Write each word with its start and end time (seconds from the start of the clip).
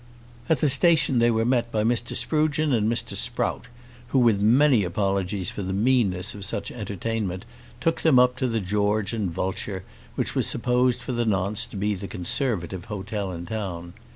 At 0.49 0.61
the 0.61 0.69
station 0.71 1.19
they 1.19 1.29
were 1.29 1.45
met 1.45 1.71
by 1.71 1.83
Mr. 1.83 2.15
Sprugeon 2.15 2.73
and 2.73 2.91
Mr. 2.91 3.15
Sprout, 3.15 3.67
who, 4.07 4.17
with 4.17 4.41
many 4.41 4.83
apologies 4.83 5.51
for 5.51 5.61
the 5.61 5.73
meanness 5.73 6.33
of 6.33 6.43
such 6.43 6.71
entertainment, 6.71 7.45
took 7.79 8.01
them 8.01 8.17
up 8.17 8.35
to 8.37 8.47
the 8.47 8.61
George 8.61 9.13
and 9.13 9.29
Vulture, 9.29 9.83
which 10.15 10.33
was 10.33 10.47
supposed 10.47 11.01
for 11.03 11.11
the 11.11 11.23
nonce 11.23 11.67
to 11.67 11.77
be 11.77 11.93
the 11.93 12.07
Conservative 12.07 12.85
hotel 12.85 13.31
in 13.31 13.45
the 13.45 13.51
town. 13.51 13.93